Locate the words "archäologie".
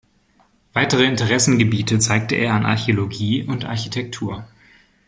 2.65-3.43